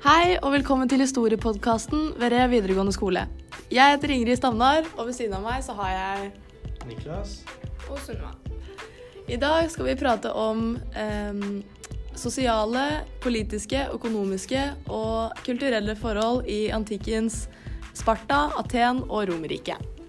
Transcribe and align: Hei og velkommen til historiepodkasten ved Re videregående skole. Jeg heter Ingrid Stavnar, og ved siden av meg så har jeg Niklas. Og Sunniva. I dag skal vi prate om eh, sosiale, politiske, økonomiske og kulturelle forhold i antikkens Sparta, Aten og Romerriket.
Hei 0.00 0.38
og 0.40 0.54
velkommen 0.54 0.88
til 0.88 1.02
historiepodkasten 1.02 2.14
ved 2.16 2.32
Re 2.32 2.46
videregående 2.48 2.94
skole. 2.96 3.26
Jeg 3.68 3.92
heter 3.92 4.14
Ingrid 4.14 4.38
Stavnar, 4.38 4.86
og 4.96 5.10
ved 5.10 5.12
siden 5.12 5.34
av 5.36 5.42
meg 5.44 5.60
så 5.60 5.74
har 5.76 5.90
jeg 5.92 6.30
Niklas. 6.88 7.34
Og 7.84 8.00
Sunniva. 8.00 8.32
I 9.28 9.36
dag 9.36 9.68
skal 9.68 9.90
vi 9.90 9.98
prate 10.00 10.32
om 10.32 10.78
eh, 10.96 11.44
sosiale, 12.16 12.86
politiske, 13.20 13.90
økonomiske 13.92 14.64
og 14.88 15.36
kulturelle 15.44 15.92
forhold 16.00 16.48
i 16.48 16.70
antikkens 16.72 17.42
Sparta, 17.92 18.46
Aten 18.56 19.04
og 19.04 19.28
Romerriket. 19.28 19.99